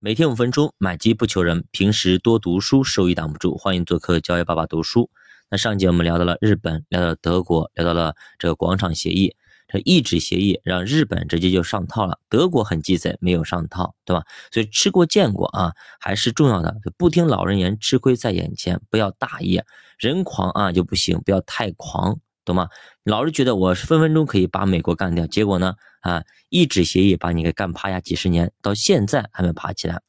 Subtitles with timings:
[0.00, 3.58] 每天五分钟，买机不求人，平时多读书，收益挡不住。
[3.58, 5.10] 欢迎做客教育爸爸读书。
[5.50, 9.34] 那上节我们聊到了日本，聊到了德国，聊到了这个广场协议，
[9.66, 14.22] 这一纸协议让日本直接就上套了，德国很鸡贼，没有上套，对吧？
[14.52, 16.76] 所以吃过见过啊，还是重要的。
[16.96, 19.60] 不听老人言，吃亏在眼前，不要大意，
[19.98, 22.20] 人狂啊就不行，不要太狂。
[22.44, 22.68] 懂吗？
[23.02, 25.74] 老是觉得我分分钟可以把美国干掉，结果呢？
[26.08, 30.00] 啊，一纸协议把你给干趴下几十年，到现在还没爬起来。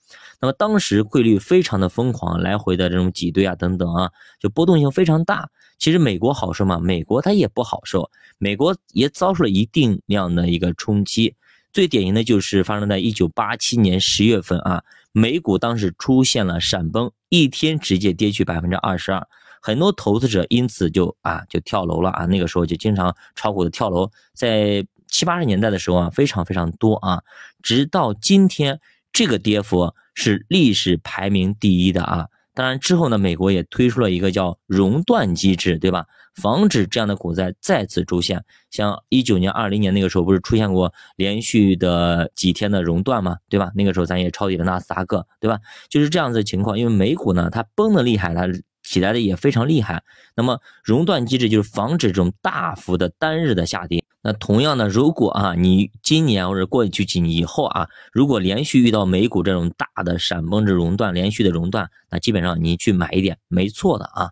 [0.41, 4.09] 那么当时汇率非常的疯狂，来回的这种挤兑啊等等啊，
[4.39, 5.49] 就波动性非常大。
[5.77, 6.79] 其实美国好受吗？
[6.79, 11.35] 美国它也不好受，美国也遭受了一定量的一个冲击。
[11.71, 19.27] 最典型的就是发生在一九八七年十月份啊，美股当时出现了闪崩，一天直接跌去百分之二十二。
[19.61, 27.23] 很多投资者因此就啊就跳楼了啊，那个时候就经常炒股的跳楼，在七八十年代的时候啊，非常非常多啊，
[27.61, 28.79] 直到今天
[29.11, 32.27] 这个跌幅是历史排名第一的啊。
[32.53, 36.05] 当然之后呢，美国也推出了一个叫熔断机制，对吧？
[36.35, 38.43] 防止这样的股灾再次出现。
[38.69, 43.71] 像一九年、二零年那个时候不是出现过连续的几天的熔断嘛，对吧？
[43.75, 45.59] 那个时候咱也抄底了纳斯达克，对吧？
[45.89, 48.47] 就是这样子情况，因为美股呢它崩的厉害，它。
[48.89, 50.01] 起来的也非常厉害，
[50.35, 54.03] 那么熔断机制就是防止这种大幅的单日的下跌。
[54.23, 64.31] 那同样呢，如果啊你今年或者过去几年以后啊，如果连续遇到美股这种大的闪崩式熔断，连续的熔断，那基本上你去买一点没错的啊。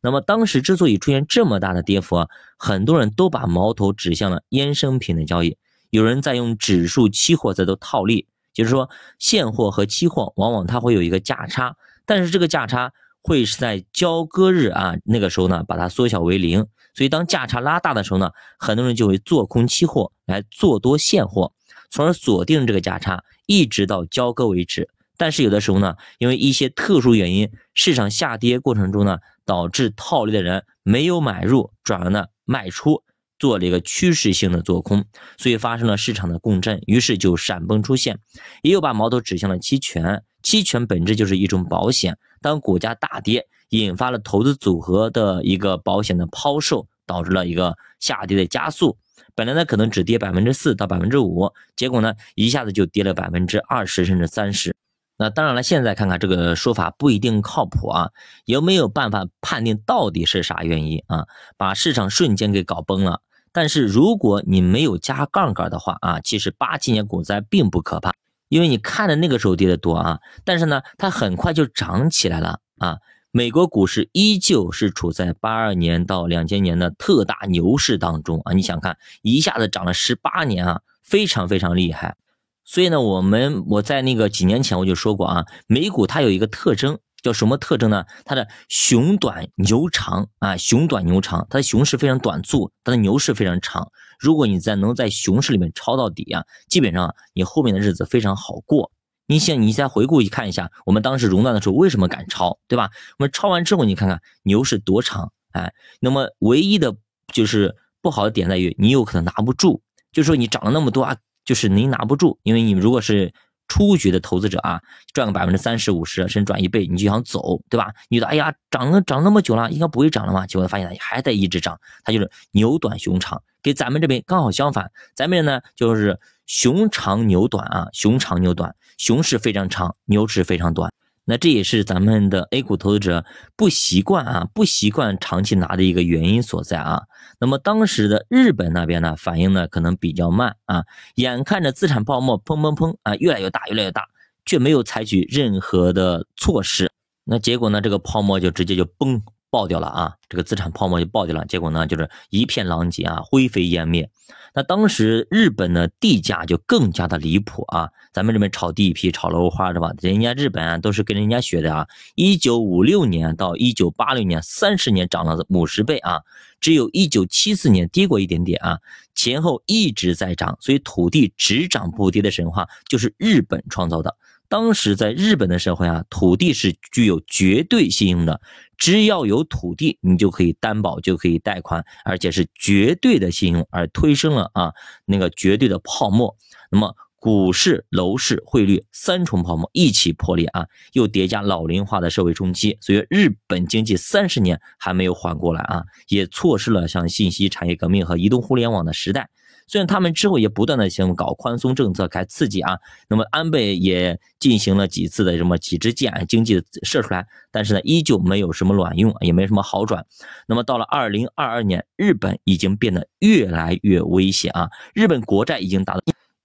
[0.00, 5.58] 那么当时之所以出现这么大的跌幅啊，很多人都把矛头指向了衍生品的交易，
[5.90, 12.90] 有人在用指数期货在做套利，就是说现货和期货往往它会有一个价差，但是这个价差。
[13.28, 16.66] 会是在交割日啊，那个时候呢，把它缩小为零。
[16.94, 21.52] 所以当价差拉大的时候呢，很多人就会做空期货来做多现货，
[21.90, 24.88] 从而锁定这个价差，一直到交割为止。
[25.18, 33.02] 但是有的时候呢，因为一些特殊原因，市场下跌过程中呢，导致套利的人没有买入，转而呢卖出，
[33.38, 35.04] 做了一个趋势性的做空，
[35.36, 38.18] 所以发生了市场的共振，于是就闪崩出现，
[38.62, 40.22] 也有把矛头指向了期权。
[40.42, 48.96] 期权本质就是一种保险，当股价大跌，引发了投资组合的一个保险的抛售，导致了一个下跌的加速。
[49.34, 54.74] 本来呢可能只跌百分之四到百分之五，结果呢一下子就跌了百分之二十甚至三十。
[55.16, 58.10] 那当然了，现在看看这个说法不一定靠谱啊，
[58.44, 61.26] 有没有办法判定到底是啥原因啊？
[61.56, 63.20] 把市场瞬间给搞崩了。
[63.52, 68.12] 但是如果你没有加杠杆的话啊，其实八七年股灾并不可怕。
[68.48, 72.98] 因为你看的那个时候跌的多啊，但是呢，它很快就涨起来了啊。
[73.30, 78.54] 美国股市依旧是处在八二年到两千年的特大牛市当中啊。
[78.54, 82.16] 你想看，一下子涨了十八年啊，非常非常厉害。
[82.64, 86.98] 所以呢，我们我在那个几年前我就说过啊，美股它有一个特征。
[87.22, 88.04] 叫什么特征呢？
[88.24, 93.90] 它的熊短牛长啊，熊短牛长，它的熊市非常短促，它的牛市非常长。
[94.18, 98.92] 如果你在能在熊市里面抄到底啊，基本上你后面的日子非常好过。
[99.26, 102.90] 你想，你再回顾一看一下，我们当时熔断的时候为什么敢抄，对吧？
[103.18, 106.96] 我们抄完之后，你看看牛市多长，哎，那么唯一的
[107.32, 113.32] 就是不好的点在于你有可能拿不住，就是说你涨了那么多啊，就是你拿不住，因为你如果是。
[113.68, 117.92] 初局的投资者啊，赚个百分之三十、五十，甚至赚一倍，你就想走，对吧？
[118.08, 120.46] 你觉得哎呀，涨了涨那么久了，应该不会涨了嘛？
[120.46, 124.90] 结果他发现还在一直涨，它就是牛短熊长，跟咱们这边刚好相反。
[125.14, 130.92] 咱们呢就是熊长牛短啊，熊长牛短，熊市非常长，牛市非常短。
[131.30, 133.22] 那这也是咱们的 A 股投资者
[133.54, 137.02] 不习惯啊，不习惯长期拿的一个原因所在啊。
[137.38, 140.84] 那么当时的日本那边呢，反应呢可能比较慢啊，
[141.16, 144.08] 眼看着资产泡沫砰砰砰啊越来越大越来越大，
[144.46, 146.90] 却没有采取任何的措施，
[147.24, 149.22] 那结果呢，这个泡沫就直接就崩。
[149.50, 150.14] 爆掉了啊！
[150.28, 154.10] 这个资产泡沫就爆掉了，结果呢就是一片狼藉啊，灰飞烟灭。
[154.54, 157.90] 那当时日本的地价就更加的离谱啊！
[158.12, 159.92] 咱们这边炒地皮、炒楼花是吧？
[160.00, 161.86] 人家日本啊都是跟人家学的啊！
[162.14, 166.20] 一九五六年到一九八六年，三十年涨了五十倍啊！
[166.60, 168.78] 只有一九七四年跌过一点点啊，
[169.14, 174.16] 前后一直在涨，所以土地只涨不跌的神话就是日本创造的。
[174.48, 178.40] 当时在日本的社会啊，土地是具有绝对信用的，
[178.78, 184.72] 只要有土地，你就可以担保，就可以贷款，而且是绝对的信用，而推升了啊
[185.04, 186.34] 那个绝对的泡沫。
[186.70, 199.28] 那么股市、楼市、汇率三重泡沫一起破裂啊，又叠加老龄化的社会冲击，所以日本经济三十年还没有缓过来啊，也错失了像信息产业革命和移动互联网的时代。
[199.68, 202.78] 虽然他们之后也不断的想搞宽松政策，开刺激啊，
[203.08, 210.04] 那么安倍也进行了几次的什么几支箭，经济射出来，但是呢，依旧没有什么卵用，也没什么好转。
[210.46, 216.00] 那么到了二零二二年，日本已经变得越来越危险啊，日本国债已经达到。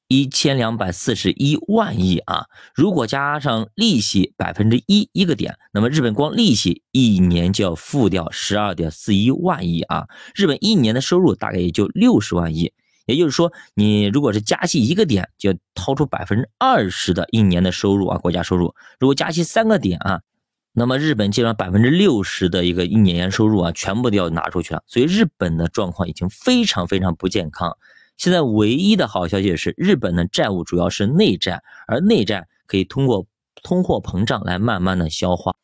[0.10, 2.46] 一千两百四十一万亿啊！
[2.76, 10.06] 如果加上利息百分之一一个点，那么日本光利息一年就要付掉十二点四一万亿啊！
[10.36, 12.74] 日本一年的收入大概也就六十万亿，
[13.06, 18.74] 也就是说，你如果是加息一个点，就要掏出百分之二十的一年的收入啊，国家收入。
[19.00, 20.22] 如果加息三个点啊，
[20.72, 24.84] 那么日本基本上百分之六十的一个一年收入啊，全部都要拿出去了。
[24.88, 27.78] 所以日本的状况已经非常非常不健康。
[28.16, 33.26] 现在唯一的好消息是，日本的债务主要是内债，而内债可以通过
[33.64, 35.56] 通货膨胀来慢慢的消化。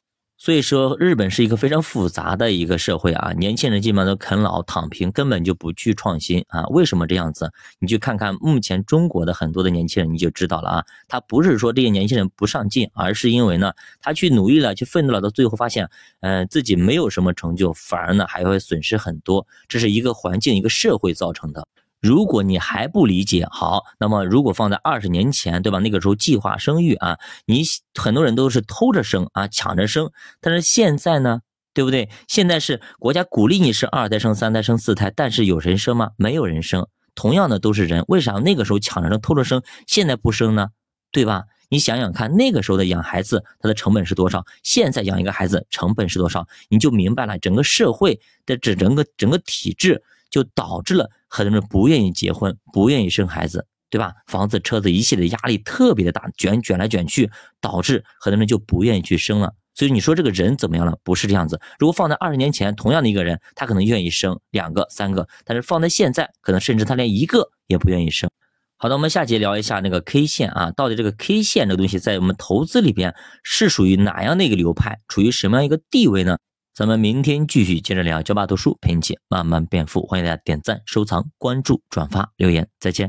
[0.42, 6.64] 所以说，日本是一个非常复杂的一个社会啊，年轻人基本上都啃老躺平，根本就不去创新啊。
[6.68, 7.52] 为什么这样子？
[7.78, 10.86] 你去看看目前中国的很多的年轻人，你就知道了啊。
[11.10, 15.90] 他不是说这些年轻人不上进，而是因为呢，他去努力了，去奋斗了，到最后发现，
[16.22, 19.46] 嗯，自己没有什么成就，反而呢还会损失很多。
[19.68, 21.68] 这是一个环境，一个社会造成的。
[22.02, 25.80] 如果你还不理解，好，那么如果放在二十年前，对吧？
[25.80, 27.64] 那个时候计划生育啊，你
[27.96, 30.12] 很多人都是偷着生啊，抢着生。
[30.40, 31.42] 但是现在呢，
[31.74, 32.10] 对不对？
[32.28, 36.12] 现在是国家鼓励你生二胎、生三胎、生四胎，但是有人生吗？
[36.16, 36.88] 没有人生。
[37.16, 40.70] 同样的都是人，为啥那个时候抢着生、偷着生，现在不生呢？
[41.12, 41.44] 对吧？
[41.72, 44.46] 你想想看，那个时候的养孩子，它的成本是多少？
[44.64, 46.48] 现在养一个孩子成本是多少？
[46.70, 50.02] 你就明白了，整个社会的整整个整个体制。
[50.30, 54.14] 就导致了很多人不愿意结婚，不愿意生孩子，对吧？
[54.28, 57.30] 房子、车子一系列压力特别的大，卷卷来卷去，
[57.62, 59.54] 导致很多人就不愿意去生了。
[59.76, 60.98] 所以你说这个人怎么样了？
[61.04, 61.62] 不是这样子。
[61.80, 68.30] 如果放在二十年前，同样的一个人，他可能愿意生两个、三个，但是放在现在，可能甚至他连一个也不愿意生。
[68.76, 76.38] 好的，我们下节聊一下那个 K 线啊，到底这个 K 线这个东西在我们投资里边是属于哪样的一个流派，处于什么样一个地位呢？
[76.80, 80.08] 咱们明天继续接着聊，教爸读书陪你一起慢慢变富。
[80.08, 83.08] 欢迎大家点赞、收藏、关注、转发、留言，再见。